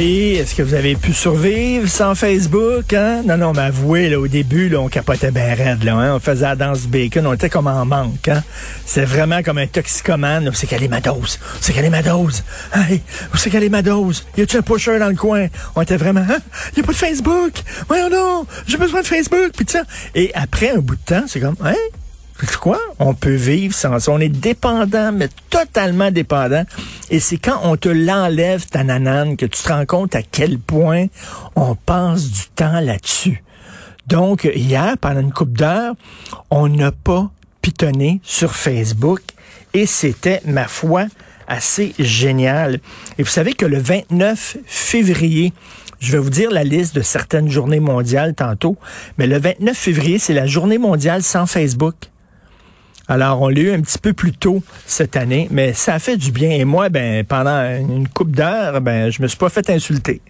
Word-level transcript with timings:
Est-ce 0.00 0.54
que 0.54 0.62
vous 0.62 0.74
avez 0.74 0.94
pu 0.94 1.12
survivre 1.12 1.88
sans 1.88 2.14
Facebook? 2.14 2.92
Hein? 2.92 3.22
Non, 3.24 3.36
non, 3.36 3.52
mais 3.52 3.62
avouez, 3.62 4.08
là, 4.08 4.20
au 4.20 4.28
début, 4.28 4.68
là, 4.68 4.80
on 4.80 4.88
capotait 4.88 5.32
bien 5.32 5.52
raide. 5.54 5.82
Là, 5.82 5.96
hein? 5.96 6.14
On 6.14 6.20
faisait 6.20 6.44
la 6.44 6.54
danse 6.54 6.82
bacon, 6.86 7.26
on 7.26 7.32
était 7.32 7.50
comme 7.50 7.66
en 7.66 7.84
manque. 7.84 8.28
Hein? 8.28 8.44
C'est 8.86 9.04
vraiment 9.04 9.42
comme 9.42 9.58
un 9.58 9.66
toxicomane. 9.66 10.48
C'est 10.54 10.68
qu'elle 10.68 10.84
est 10.84 10.88
ma 10.88 11.00
dose? 11.00 11.40
C'est 11.60 11.72
qu'elle 11.72 11.86
est 11.86 11.90
ma 11.90 12.02
dose? 12.02 12.44
Hey, 12.72 13.02
c'est 13.34 13.50
qu'elle 13.50 13.64
est 13.64 13.68
ma 13.68 13.82
dose? 13.82 14.24
Y 14.36 14.42
a-tu 14.42 14.58
un 14.58 14.62
pusher 14.62 15.00
dans 15.00 15.08
le 15.08 15.16
coin? 15.16 15.48
On 15.74 15.82
était 15.82 15.96
vraiment... 15.96 16.20
Hein? 16.20 16.38
Y 16.76 16.80
a 16.80 16.82
pas 16.84 16.92
de 16.92 16.96
Facebook? 16.96 17.54
Voyons 17.88 18.08
non! 18.08 18.46
J'ai 18.68 18.76
besoin 18.76 19.00
de 19.00 19.06
Facebook! 19.06 19.50
Puis. 19.56 19.66
Et 20.14 20.30
après 20.34 20.70
un 20.70 20.78
bout 20.78 20.94
de 20.94 21.00
temps, 21.04 21.24
c'est 21.26 21.40
comme... 21.40 21.56
Hein? 21.64 21.74
Quoi? 22.60 22.78
On 23.00 23.14
peut 23.14 23.34
vivre 23.34 23.74
sans 23.74 23.98
ça. 23.98 24.12
On 24.12 24.20
est 24.20 24.28
dépendant, 24.28 25.10
mais 25.10 25.28
totalement 25.50 26.12
dépendant. 26.12 26.62
Et 27.10 27.20
c'est 27.20 27.38
quand 27.38 27.60
on 27.62 27.76
te 27.76 27.88
l'enlève, 27.88 28.66
ta 28.66 28.84
nanane, 28.84 29.36
que 29.36 29.46
tu 29.46 29.62
te 29.62 29.68
rends 29.68 29.86
compte 29.86 30.14
à 30.14 30.22
quel 30.22 30.58
point 30.58 31.06
on 31.56 31.74
passe 31.74 32.30
du 32.30 32.46
temps 32.54 32.80
là-dessus. 32.80 33.42
Donc, 34.06 34.48
hier, 34.54 34.96
pendant 34.98 35.20
une 35.20 35.32
coupe 35.32 35.56
d'heure, 35.56 35.94
on 36.50 36.68
n'a 36.68 36.92
pas 36.92 37.30
pitonné 37.62 38.20
sur 38.22 38.54
Facebook 38.54 39.20
et 39.74 39.86
c'était, 39.86 40.40
ma 40.44 40.66
foi, 40.68 41.06
assez 41.46 41.94
génial. 41.98 42.80
Et 43.18 43.22
vous 43.22 43.28
savez 43.28 43.54
que 43.54 43.66
le 43.66 43.78
29 43.78 44.58
février, 44.66 45.52
je 46.00 46.12
vais 46.12 46.18
vous 46.18 46.30
dire 46.30 46.50
la 46.50 46.64
liste 46.64 46.94
de 46.94 47.02
certaines 47.02 47.50
journées 47.50 47.80
mondiales 47.80 48.34
tantôt, 48.34 48.76
mais 49.16 49.26
le 49.26 49.38
29 49.38 49.76
février, 49.76 50.18
c'est 50.18 50.34
la 50.34 50.46
journée 50.46 50.78
mondiale 50.78 51.22
sans 51.22 51.46
Facebook. 51.46 51.94
Alors, 53.10 53.40
on 53.40 53.48
l'a 53.48 53.60
eu 53.60 53.70
un 53.70 53.80
petit 53.80 53.98
peu 53.98 54.12
plus 54.12 54.32
tôt 54.32 54.62
cette 54.84 55.16
année, 55.16 55.48
mais 55.50 55.72
ça 55.72 55.94
a 55.94 55.98
fait 55.98 56.18
du 56.18 56.30
bien. 56.30 56.50
Et 56.50 56.66
moi, 56.66 56.90
ben, 56.90 57.24
pendant 57.24 57.62
une 57.80 58.06
coupe 58.06 58.32
d'heures, 58.32 58.82
ben, 58.82 59.10
je 59.10 59.22
me 59.22 59.28
suis 59.28 59.38
pas 59.38 59.48
fait 59.48 59.70
insulter. 59.70 60.20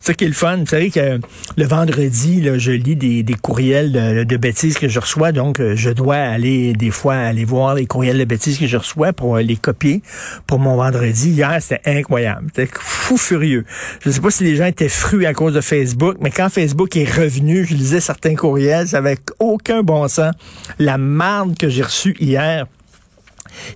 C'est 0.00 0.12
ça 0.12 0.14
qui 0.14 0.24
est 0.24 0.28
le 0.28 0.34
fun. 0.34 0.58
Vous 0.58 0.66
savez 0.66 0.90
que 0.90 1.18
le 1.56 1.64
vendredi, 1.64 2.40
là, 2.40 2.58
je 2.58 2.72
lis 2.72 2.96
des, 2.96 3.34
courriels 3.40 3.92
de, 4.26 4.36
bêtises 4.36 4.78
que 4.78 4.88
je 4.88 5.00
reçois, 5.00 5.32
donc 5.32 5.60
euh, 5.60 5.76
je 5.76 5.90
dois 5.90 6.16
aller 6.16 6.74
des 6.74 6.90
fois 6.90 7.14
aller 7.14 7.44
voir 7.44 7.74
les 7.74 7.86
courriels 7.86 8.18
de 8.18 8.24
bêtises 8.24 8.58
que 8.58 8.66
je 8.66 8.76
reçois 8.76 9.12
pour 9.12 9.36
euh, 9.36 9.42
les 9.42 9.56
copier 9.56 10.02
pour 10.46 10.58
mon 10.58 10.76
vendredi. 10.76 11.30
Hier, 11.30 11.56
c'était 11.60 11.98
incroyable. 11.98 12.48
C'était 12.54 12.70
fou 12.78 13.16
furieux. 13.16 13.64
Je 14.00 14.10
sais 14.10 14.20
pas 14.20 14.30
si 14.30 14.44
les 14.44 14.56
gens 14.56 14.66
étaient 14.66 14.88
fruits 14.88 15.26
à 15.26 15.32
cause 15.32 15.54
de 15.54 15.60
Facebook, 15.60 16.16
mais 16.20 16.30
quand 16.30 16.48
Facebook 16.48 16.96
est 16.96 17.10
revenu, 17.10 17.64
je 17.64 17.74
lisais 17.74 18.00
certains 18.00 18.34
courriels, 18.34 18.94
avait 18.94 19.18
aucun 19.38 19.82
bon 19.82 20.06
sens. 20.08 20.34
La 20.78 20.98
marde 20.98 21.56
que 21.56 21.68
j'ai 21.68 21.82
reçue 21.82 22.13
hier. 22.20 22.66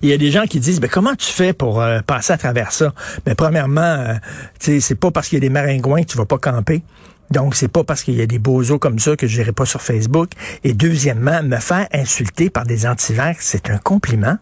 Il 0.01 0.09
y 0.09 0.13
a 0.13 0.17
des 0.17 0.31
gens 0.31 0.45
qui 0.45 0.59
disent, 0.59 0.79
ben, 0.79 0.89
comment 0.89 1.15
tu 1.15 1.31
fais 1.31 1.53
pour 1.53 1.81
euh, 1.81 2.01
passer 2.01 2.33
à 2.33 2.37
travers 2.37 2.71
ça? 2.71 2.93
Mais 3.25 3.35
premièrement, 3.35 3.81
euh, 3.81 4.15
c'est 4.59 4.95
pas 4.95 5.11
parce 5.11 5.29
qu'il 5.29 5.37
y 5.37 5.41
a 5.41 5.47
des 5.47 5.49
maringouins 5.49 6.01
que 6.01 6.07
tu 6.07 6.17
vas 6.17 6.25
pas 6.25 6.37
camper. 6.37 6.83
Donc, 7.31 7.55
c'est 7.55 7.67
pas 7.67 7.83
parce 7.83 8.03
qu'il 8.03 8.15
y 8.15 8.21
a 8.21 8.25
des 8.25 8.39
beaux 8.39 8.71
os 8.71 8.79
comme 8.79 8.99
ça 8.99 9.15
que 9.15 9.27
je 9.27 9.37
n'irai 9.37 9.51
pas 9.51 9.65
sur 9.65 9.81
Facebook. 9.81 10.31
Et 10.63 10.73
deuxièmement, 10.73 11.43
me 11.43 11.57
faire 11.57 11.87
insulter 11.93 12.49
par 12.49 12.65
des 12.65 12.87
antivax, 12.87 13.45
c'est 13.45 13.69
un 13.69 13.77
compliment. 13.77 14.37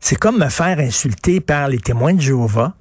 C'est 0.00 0.16
comme 0.16 0.38
me 0.38 0.48
faire 0.48 0.78
insulter 0.78 1.40
par 1.40 1.68
les 1.68 1.78
témoins 1.78 2.14
de 2.14 2.20
Jéhovah 2.20 2.74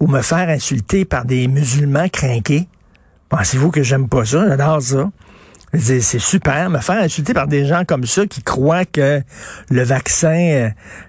ou 0.00 0.08
me 0.08 0.22
faire 0.22 0.48
insulter 0.48 1.04
par 1.04 1.24
des 1.24 1.46
musulmans 1.46 2.08
crinqués. 2.08 2.68
Pensez-vous 3.28 3.70
que 3.70 3.82
j'aime 3.82 4.08
pas 4.08 4.24
ça? 4.24 4.48
J'adore 4.48 4.82
ça. 4.82 5.10
C'est 5.74 6.00
super, 6.18 6.70
me 6.70 6.78
faire 6.78 7.02
insulter 7.02 7.34
par 7.34 7.46
des 7.46 7.66
gens 7.66 7.84
comme 7.84 8.06
ça 8.06 8.26
qui 8.26 8.42
croient 8.42 8.86
que 8.86 9.20
le 9.68 9.82
vaccin 9.82 10.34
euh, 10.34 10.68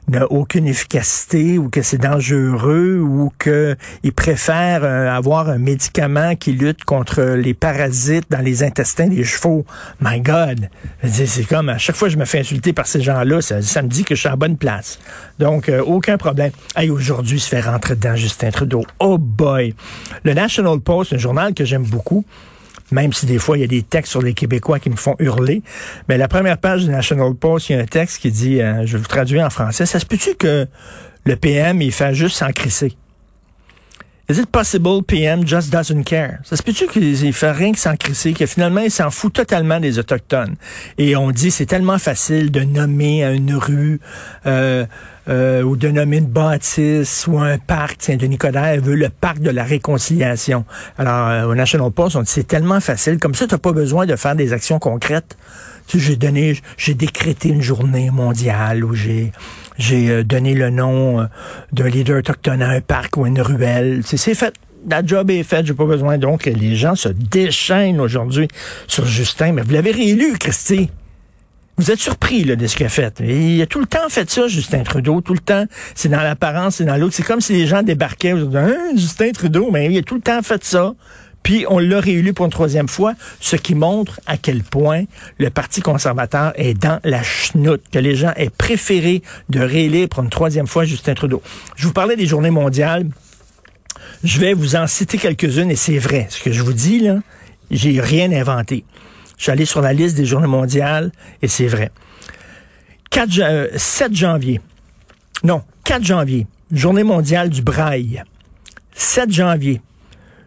n'a 0.09 0.29
aucune 0.29 0.67
efficacité 0.67 1.57
ou 1.57 1.69
que 1.69 1.81
c'est 1.81 1.97
dangereux 1.97 2.99
ou 2.99 3.31
qu'ils 3.41 4.13
préfèrent 4.13 4.83
euh, 4.83 5.09
avoir 5.09 5.47
un 5.47 5.59
médicament 5.59 6.35
qui 6.35 6.51
lutte 6.51 6.83
contre 6.83 7.21
les 7.21 7.53
parasites 7.53 8.25
dans 8.29 8.41
les 8.41 8.61
intestins 8.61 9.07
des 9.07 9.23
chevaux. 9.23 9.65
My 10.01 10.19
God! 10.19 10.69
C'est 11.05 11.47
comme 11.47 11.69
à 11.69 11.77
chaque 11.77 11.95
fois 11.95 12.09
que 12.09 12.13
je 12.13 12.19
me 12.19 12.25
fais 12.25 12.39
insulter 12.39 12.73
par 12.73 12.85
ces 12.85 12.99
gens-là, 12.99 13.41
ça, 13.41 13.81
me 13.81 13.87
dit 13.87 14.03
que 14.03 14.13
je 14.13 14.19
suis 14.19 14.29
en 14.29 14.37
bonne 14.37 14.57
place. 14.57 14.99
Donc, 15.39 15.69
euh, 15.69 15.81
aucun 15.81 16.17
problème. 16.17 16.51
Hey, 16.75 16.89
aujourd'hui, 16.89 17.39
se 17.39 17.47
fait 17.47 17.61
rentrer 17.61 17.95
dedans 17.95 18.17
Justin 18.17 18.51
Trudeau. 18.51 18.83
Oh 18.99 19.17
boy! 19.17 19.73
Le 20.25 20.33
National 20.33 20.81
Post, 20.81 21.13
un 21.13 21.17
journal 21.17 21.53
que 21.53 21.63
j'aime 21.63 21.85
beaucoup, 21.85 22.25
même 22.91 23.13
si 23.13 23.25
des 23.25 23.39
fois 23.39 23.57
il 23.57 23.61
y 23.61 23.63
a 23.63 23.67
des 23.67 23.83
textes 23.83 24.11
sur 24.11 24.21
les 24.21 24.33
Québécois 24.33 24.79
qui 24.79 24.89
me 24.89 24.95
font 24.95 25.15
hurler. 25.19 25.61
Mais 26.07 26.17
la 26.17 26.27
première 26.27 26.57
page 26.57 26.85
du 26.85 26.89
National 26.89 27.33
Post, 27.35 27.69
il 27.69 27.75
y 27.75 27.79
a 27.79 27.81
un 27.81 27.85
texte 27.85 28.21
qui 28.21 28.31
dit, 28.31 28.61
euh, 28.61 28.85
je 28.85 28.93
vais 28.93 28.99
vous 28.99 29.07
traduire 29.07 29.45
en 29.45 29.49
français, 29.49 29.85
ça 29.85 29.99
se 29.99 30.05
peut-tu 30.05 30.35
que 30.35 30.67
le 31.25 31.35
PM, 31.35 31.81
il 31.81 31.91
fait 31.91 32.13
juste 32.13 32.37
s'en 32.37 32.51
crisser? 32.51 32.95
Is 34.29 34.37
it 34.37 34.51
possible 34.51 35.01
PM 35.01 35.43
just 35.43 35.71
doesn't 35.71 36.03
care? 36.03 36.37
Ça 36.43 36.55
se 36.55 36.61
peut-tu 36.61 36.85
qu'il 36.85 37.33
fait 37.33 37.51
rien 37.51 37.71
que 37.71 37.79
s'en 37.79 37.95
crisser, 37.95 38.33
que 38.33 38.45
finalement 38.45 38.81
il 38.81 38.91
s'en 38.91 39.09
fout 39.09 39.33
totalement 39.33 39.79
des 39.79 39.97
Autochtones? 39.97 40.55
Et 40.99 41.15
on 41.15 41.31
dit 41.31 41.49
c'est 41.49 41.65
tellement 41.65 41.97
facile 41.97 42.51
de 42.51 42.61
nommer 42.61 43.23
une 43.23 43.55
rue 43.55 43.99
euh, 44.45 44.85
euh, 45.29 45.61
ou 45.61 45.75
de 45.75 45.89
nommer 45.89 46.17
une 46.17 46.25
bâtisse 46.25 47.27
ou 47.27 47.39
un 47.39 47.57
parc. 47.57 48.01
Saint-Denis 48.01 48.37
Coderre 48.37 48.81
veut 48.81 48.95
le 48.95 49.09
parc 49.09 49.39
de 49.39 49.49
la 49.49 49.63
réconciliation. 49.63 50.65
Alors, 50.97 51.27
euh, 51.27 51.43
au 51.45 51.55
National 51.55 51.91
Post, 51.91 52.15
on 52.15 52.21
dit 52.21 52.31
c'est 52.31 52.47
tellement 52.47 52.79
facile. 52.79 53.19
Comme 53.19 53.35
ça, 53.35 53.47
tu 53.47 53.53
n'as 53.53 53.59
pas 53.59 53.71
besoin 53.71 54.05
de 54.05 54.15
faire 54.15 54.35
des 54.35 54.53
actions 54.53 54.79
concrètes. 54.79 55.37
Tu 55.87 55.99
sais, 55.99 56.05
j'ai 56.05 56.15
donné, 56.15 56.57
j'ai 56.77 56.93
décrété 56.93 57.49
une 57.49 57.61
journée 57.61 58.11
mondiale 58.11 58.85
où 58.85 58.93
j'ai 58.93 59.31
euh, 59.91 60.23
donné 60.23 60.53
le 60.53 60.69
nom 60.69 61.21
euh, 61.21 61.25
d'un 61.71 61.89
leader 61.89 62.19
autochtone 62.19 62.61
à 62.61 62.69
un 62.69 62.81
parc 62.81 63.17
ou 63.17 63.25
une 63.25 63.41
ruelle. 63.41 64.01
C'est 64.05 64.35
fait. 64.35 64.53
La 64.89 65.05
job 65.05 65.29
est 65.29 65.43
faite, 65.43 65.65
j'ai 65.65 65.73
pas 65.73 65.85
besoin. 65.85 66.17
Donc, 66.17 66.45
les 66.45 66.75
gens 66.75 66.95
se 66.95 67.09
déchaînent 67.09 67.99
aujourd'hui 67.99 68.47
sur 68.87 69.05
Justin. 69.05 69.51
Mais 69.51 69.61
vous 69.61 69.73
l'avez 69.73 69.91
réélu, 69.91 70.37
Christy. 70.39 70.89
Vous 71.79 71.91
êtes 71.91 71.99
surpris 71.99 72.43
là, 72.43 72.57
de 72.57 72.67
ce 72.67 72.75
qu'il 72.75 72.85
a 72.85 72.89
fait. 72.89 73.21
il 73.21 73.61
a 73.61 73.65
tout 73.65 73.79
le 73.79 73.85
temps 73.85 74.09
fait 74.09 74.29
ça, 74.29 74.49
Justin 74.49 74.83
Trudeau. 74.83 75.21
Tout 75.21 75.31
le 75.31 75.39
temps, 75.39 75.63
c'est 75.95 76.09
dans 76.09 76.21
l'apparence, 76.21 76.75
c'est 76.75 76.83
dans 76.83 76.97
l'autre. 76.97 77.13
C'est 77.15 77.23
comme 77.23 77.39
si 77.39 77.53
les 77.53 77.67
gens 77.67 77.83
débarquaient. 77.83 78.31
Hein, 78.31 78.75
Justin 78.97 79.31
Trudeau, 79.31 79.71
mais 79.71 79.89
il 79.89 79.97
a 79.97 80.01
tout 80.01 80.15
le 80.15 80.21
temps 80.21 80.41
fait 80.41 80.61
ça. 80.65 80.93
Puis 81.41 81.65
on 81.69 81.79
l'a 81.79 82.01
réélu 82.01 82.33
pour 82.33 82.43
une 82.43 82.51
troisième 82.51 82.89
fois, 82.89 83.13
ce 83.39 83.55
qui 83.55 83.75
montre 83.75 84.19
à 84.27 84.35
quel 84.35 84.61
point 84.61 85.05
le 85.37 85.49
Parti 85.51 85.79
conservateur 85.79 86.51
est 86.55 86.73
dans 86.73 86.99
la 87.05 87.23
chenoute, 87.23 87.81
que 87.89 87.99
les 87.99 88.13
gens 88.13 88.33
aient 88.35 88.49
préféré 88.49 89.23
de 89.47 89.61
réélire 89.61 90.09
pour 90.09 90.21
une 90.21 90.29
troisième 90.29 90.67
fois 90.67 90.83
Justin 90.83 91.13
Trudeau. 91.13 91.41
Je 91.77 91.87
vous 91.87 91.93
parlais 91.93 92.17
des 92.17 92.25
journées 92.25 92.51
mondiales. 92.51 93.07
Je 94.25 94.37
vais 94.41 94.51
vous 94.51 94.75
en 94.75 94.85
citer 94.85 95.17
quelques-unes 95.17 95.71
et 95.71 95.77
c'est 95.77 95.97
vrai. 95.97 96.27
Ce 96.29 96.43
que 96.43 96.51
je 96.51 96.61
vous 96.61 96.73
dis, 96.73 96.99
là, 96.99 97.19
j'ai 97.71 98.01
rien 98.01 98.33
inventé. 98.33 98.83
Je 99.39 99.43
suis 99.43 99.51
allé 99.51 99.65
sur 99.65 99.81
la 99.81 99.93
liste 99.93 100.17
des 100.17 100.25
journées 100.25 100.47
mondiales 100.47 101.13
et 101.41 101.47
c'est 101.47 101.67
vrai. 101.67 101.91
4, 103.09 103.69
7 103.77 104.13
janvier. 104.13 104.59
Non, 105.43 105.63
4 105.85 106.03
janvier. 106.03 106.45
Journée 106.71 107.03
mondiale 107.03 107.49
du 107.49 107.61
braille. 107.61 108.21
7 108.93 109.31
janvier. 109.31 109.81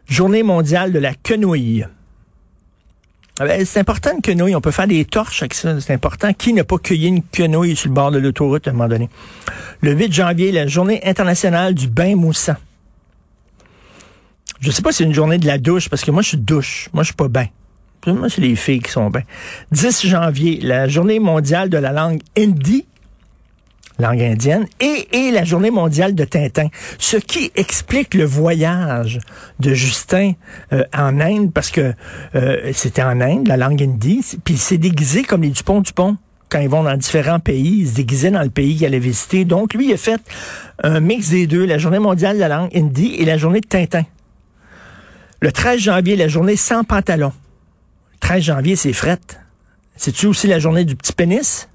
Journée 0.06 0.43
mondiale 0.43 0.93
de 0.93 0.99
la 0.99 1.15
quenouille. 1.15 1.87
Ah 3.41 3.47
ben, 3.47 3.65
c'est 3.65 3.81
important 3.81 4.11
une 4.15 4.21
quenouille. 4.21 4.55
On 4.55 4.61
peut 4.61 4.71
faire 4.71 4.87
des 4.87 5.06
torches 5.06 5.43
avec 5.43 5.55
ça. 5.55 5.81
C'est 5.81 5.94
important. 5.94 6.35
Qui 6.35 6.53
n'a 6.53 6.65
pas 6.65 6.77
cueilli 6.77 7.06
une 7.09 7.23
quenouille 7.23 7.75
sur 7.75 7.89
le 7.89 7.94
bord 7.94 8.11
de 8.11 8.19
l'autoroute 8.19 8.69
à 8.69 8.73
un 8.73 8.75
moment 8.75 8.89
donné? 8.89 9.09
Le 9.81 9.94
8 9.94 10.12
janvier, 10.12 10.53
la 10.53 10.67
journée 10.67 11.00
internationale 11.05 11.75
du 11.75 11.89
bain 11.89 12.15
moussant. 12.15 12.56
Je 14.61 14.71
sais 14.71 14.83
pas 14.83 14.93
si 14.93 14.99
c'est 14.99 15.05
une 15.05 15.15
journée 15.15 15.39
de 15.39 15.47
la 15.47 15.56
douche, 15.56 15.89
parce 15.89 16.05
que 16.05 16.11
moi, 16.11 16.21
je 16.21 16.29
suis 16.29 16.37
douche. 16.37 16.91
Moi, 16.93 17.05
je 17.05 17.06
suis 17.06 17.17
pas 17.17 17.29
bain. 17.29 17.47
Moi, 18.07 18.29
c'est 18.29 18.41
les 18.41 18.57
filles 18.57 18.81
qui 18.81 18.91
sont 18.91 19.11
bain. 19.11 19.23
10 19.71 20.07
janvier, 20.07 20.61
la 20.61 20.89
journée 20.89 21.19
mondiale 21.21 21.69
de 21.69 21.79
la 21.79 21.93
langue 21.93 22.21
hindi 22.37 22.87
langue 23.99 24.23
indienne, 24.23 24.67
et, 24.81 25.07
et 25.13 25.31
la 25.31 25.45
journée 25.45 25.71
mondiale 25.71 26.15
de 26.15 26.25
Tintin. 26.25 26.69
Ce 26.99 27.17
qui 27.17 27.53
explique 27.55 28.15
le 28.15 28.25
voyage 28.25 29.21
de 29.61 29.75
Justin 29.75 30.33
euh, 30.73 30.83
en 30.97 31.21
Inde, 31.21 31.53
parce 31.53 31.71
que 31.71 31.93
euh, 32.35 32.73
c'était 32.75 33.03
en 33.03 33.21
Inde, 33.21 33.47
la 33.47 33.57
langue 33.57 33.83
hindi, 33.83 34.25
puis 34.45 34.55
il 34.55 34.59
s'est 34.59 34.79
déguisé 34.79 35.23
comme 35.23 35.43
les 35.43 35.51
Dupont-Dupont 35.51 36.17
quand 36.49 36.61
ils 36.61 36.69
vont 36.69 36.83
dans 36.83 36.97
différents 36.99 37.41
pays, 37.41 37.81
ils 37.81 37.89
se 37.89 37.95
déguisaient 37.95 38.31
dans 38.31 38.43
le 38.43 38.51
pays 38.51 38.77
qu'il 38.77 38.85
allait 38.85 38.99
visiter. 38.99 39.47
Donc, 39.47 39.73
lui, 39.73 39.89
il 39.89 39.95
a 39.95 39.97
fait 39.97 40.21
un 40.83 41.01
mix 41.01 41.31
des 41.31 41.47
deux, 41.47 41.65
la 41.65 41.79
journée 41.79 41.99
mondiale 41.99 42.37
de 42.37 42.41
la 42.41 42.49
langue 42.49 42.77
hindi 42.77 43.15
et 43.15 43.25
la 43.25 43.39
journée 43.39 43.61
de 43.61 43.67
Tintin. 43.67 44.05
Le 45.41 45.51
13 45.51 45.81
janvier, 45.81 46.15
la 46.15 46.29
journée 46.29 46.57
sans 46.57 46.85
pantalon. 46.85 47.33
Le 48.32 48.38
13 48.38 48.44
janvier, 48.44 48.76
c'est 48.76 48.94
fret. 48.94 49.19
C'est-tu 49.94 50.25
aussi 50.25 50.46
la 50.46 50.58
journée 50.58 50.87
du 50.87 50.96
petit 50.96 51.12
pénis? 51.12 51.69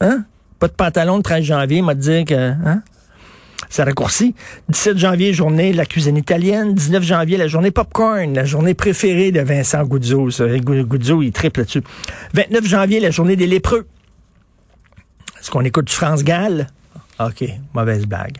Hein? 0.00 0.24
Pas 0.58 0.66
de 0.66 0.72
pantalon 0.72 1.18
le 1.18 1.22
13 1.22 1.44
janvier, 1.44 1.82
m'a 1.82 1.94
dit 1.94 2.24
que 2.24 2.34
hein? 2.34 2.82
ça 3.70 3.84
raccourci. 3.84 4.34
17 4.70 4.98
janvier, 4.98 5.32
journée 5.32 5.70
de 5.70 5.76
la 5.76 5.86
cuisine 5.86 6.16
italienne. 6.16 6.74
19 6.74 7.00
janvier, 7.04 7.36
la 7.36 7.46
journée 7.46 7.70
popcorn, 7.70 8.34
la 8.34 8.44
journée 8.44 8.74
préférée 8.74 9.30
de 9.30 9.38
Vincent 9.38 9.84
Guzzo. 9.84 10.30
Guzzo, 10.30 11.22
il 11.22 11.30
triple 11.30 11.60
là-dessus. 11.60 11.84
29 12.32 12.66
janvier, 12.66 12.98
la 12.98 13.12
journée 13.12 13.36
des 13.36 13.46
lépreux. 13.46 13.86
Est-ce 15.38 15.48
qu'on 15.52 15.64
écoute 15.64 15.88
France 15.90 16.24
Gall? 16.24 16.66
OK, 17.20 17.44
mauvaise 17.72 18.06
bague. 18.06 18.38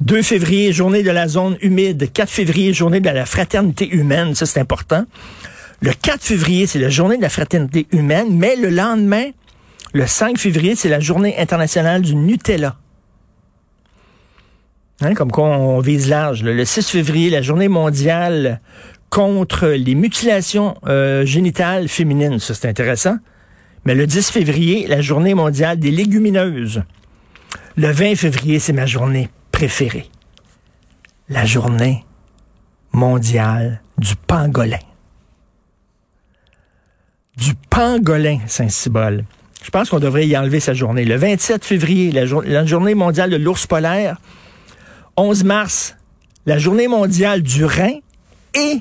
2 0.00 0.22
février, 0.22 0.72
journée 0.72 1.02
de 1.02 1.10
la 1.10 1.28
zone 1.28 1.58
humide. 1.60 2.10
4 2.10 2.30
février, 2.30 2.72
journée 2.72 3.00
de 3.00 3.10
la 3.10 3.26
fraternité 3.26 3.90
humaine. 3.90 4.34
Ça, 4.34 4.46
c'est 4.46 4.60
important. 4.60 5.04
Le 5.82 5.90
4 5.90 6.22
février, 6.22 6.68
c'est 6.68 6.78
la 6.78 6.90
journée 6.90 7.16
de 7.16 7.22
la 7.22 7.28
fraternité 7.28 7.88
humaine, 7.90 8.28
mais 8.30 8.54
le 8.54 8.68
lendemain, 8.70 9.24
le 9.92 10.06
5 10.06 10.38
février, 10.38 10.76
c'est 10.76 10.88
la 10.88 11.00
journée 11.00 11.36
internationale 11.40 12.02
du 12.02 12.14
Nutella. 12.14 12.76
Hein, 15.00 15.14
comme 15.14 15.32
quoi 15.32 15.46
on 15.46 15.80
vise 15.80 16.08
large. 16.08 16.44
Le 16.44 16.64
6 16.64 16.88
février, 16.88 17.30
la 17.30 17.42
journée 17.42 17.66
mondiale 17.66 18.60
contre 19.10 19.66
les 19.66 19.96
mutilations 19.96 20.76
euh, 20.86 21.26
génitales 21.26 21.88
féminines. 21.88 22.38
Ça, 22.38 22.54
c'est 22.54 22.68
intéressant. 22.68 23.16
Mais 23.84 23.96
le 23.96 24.06
10 24.06 24.30
février, 24.30 24.86
la 24.86 25.00
journée 25.00 25.34
mondiale 25.34 25.80
des 25.80 25.90
légumineuses. 25.90 26.84
Le 27.76 27.90
20 27.90 28.14
février, 28.14 28.60
c'est 28.60 28.72
ma 28.72 28.86
journée 28.86 29.30
préférée. 29.50 30.08
La 31.28 31.44
journée 31.44 32.04
mondiale 32.92 33.82
du 33.98 34.14
pangolin. 34.14 34.78
Du 37.36 37.54
pangolin, 37.70 38.40
Saint-Cybole. 38.46 39.24
Je 39.64 39.70
pense 39.70 39.88
qu'on 39.88 40.00
devrait 40.00 40.26
y 40.26 40.36
enlever 40.36 40.60
sa 40.60 40.74
journée. 40.74 41.04
Le 41.04 41.16
27 41.16 41.64
février, 41.64 42.12
la, 42.12 42.26
journée 42.66 42.94
mondiale 42.94 43.30
de 43.30 43.36
l'ours 43.36 43.66
polaire. 43.66 44.18
11 45.16 45.44
mars, 45.44 45.96
la 46.44 46.58
journée 46.58 46.88
mondiale 46.88 47.42
du 47.42 47.64
rein 47.64 47.98
et, 48.54 48.80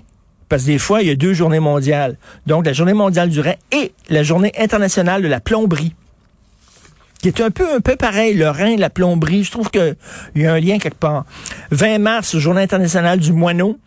parce 0.50 0.64
que 0.64 0.68
des 0.68 0.80
fois, 0.80 1.02
il 1.02 1.08
y 1.08 1.12
a 1.12 1.16
deux 1.16 1.34
journées 1.34 1.62
mondiales. 1.62 2.18
Donc, 2.46 2.66
la 2.66 2.74
journée 2.74 2.94
mondiale 2.94 3.30
du 3.30 3.40
rein 3.40 3.56
et 3.72 3.94
la 4.10 4.24
journée 4.24 4.52
internationale 4.58 5.22
de 5.22 5.28
la 5.28 5.40
plomberie. 5.40 5.94
Qui 7.22 7.30
est 7.30 7.40
un 7.40 7.52
peu, 7.52 7.74
un 7.74 7.80
peu 7.80 7.96
pareil, 7.96 8.34
le 8.34 8.50
rein, 8.50 8.76
la 8.76 8.90
plomberie. 8.90 9.46
Je 9.46 9.52
trouve 9.52 9.70
qu'il 9.70 9.96
y 10.36 10.46
a 10.46 10.54
un 10.54 10.60
lien 10.60 10.78
quelque 10.78 10.98
part. 10.98 11.26
20 11.70 12.00
mars, 12.00 12.38
journée 12.38 12.64
internationale 12.64 13.20
du 13.20 13.32
moineau. 13.32 13.78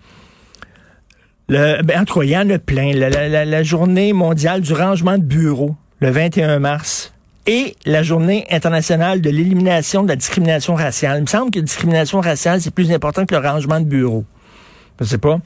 Le, 1.49 1.83
ben, 1.83 2.01
en 2.01 2.05
tout 2.05 2.21
cas, 2.21 2.59
plein. 2.59 2.93
La, 2.95 3.11
la, 3.11 3.45
la 3.45 3.63
journée 3.63 4.13
mondiale 4.13 4.61
du 4.61 4.73
rangement 4.73 5.19
de 5.19 5.25
bureau 5.25 5.77
le 6.01 6.11
21 6.11 6.59
mars, 6.59 7.15
et 7.47 7.77
la 7.85 8.03
journée 8.03 8.47
internationale 8.51 9.21
de 9.21 9.31
l'élimination 9.31 10.03
de 10.03 10.09
la 10.09 10.17
discrimination 10.17 10.75
raciale. 10.75 11.19
Il 11.19 11.23
me 11.23 11.27
semble 11.27 11.51
que 11.51 11.59
la 11.59 11.65
discrimination 11.65 12.21
raciale, 12.21 12.61
c'est 12.61 12.73
plus 12.73 12.91
important 12.93 13.27
que 13.27 13.35
le 13.35 13.47
rangement 13.47 13.81
de 13.81 13.87
bureau. 13.87 14.25
Je 15.01 15.05
sais 15.05 15.19
pas. 15.19 15.39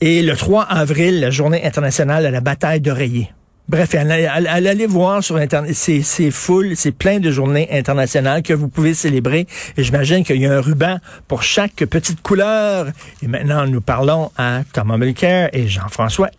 Et 0.00 0.22
le 0.22 0.36
3 0.36 0.64
avril, 0.64 1.20
la 1.20 1.30
journée 1.30 1.64
internationale 1.64 2.24
de 2.24 2.28
la 2.28 2.40
bataille 2.40 2.80
d'oreiller. 2.80 3.30
Bref, 3.68 3.96
allez, 3.96 4.86
voir 4.86 5.24
sur 5.24 5.36
Internet, 5.36 5.74
c'est 5.74 6.30
full, 6.30 6.76
c'est 6.76 6.92
plein 6.92 7.18
de 7.18 7.32
journées 7.32 7.68
internationales 7.72 8.42
que 8.42 8.52
vous 8.52 8.68
pouvez 8.68 8.94
célébrer. 8.94 9.48
Et 9.76 9.82
j'imagine 9.82 10.22
qu'il 10.22 10.40
y 10.40 10.46
a 10.46 10.52
un 10.52 10.60
ruban 10.60 10.98
pour 11.26 11.42
chaque 11.42 11.84
petite 11.86 12.22
couleur. 12.22 12.86
Et 13.22 13.26
maintenant, 13.26 13.66
nous 13.66 13.80
parlons 13.80 14.30
à 14.36 14.60
Thomas 14.72 14.96
Mulcair 14.98 15.50
et 15.52 15.66
Jean-François 15.66 16.30